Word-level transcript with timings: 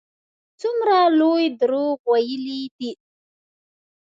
څومره 0.59 0.97
لوی 1.19 1.45
دروغ 1.59 1.97
ویلي 2.11 2.61
دي. 2.77 2.91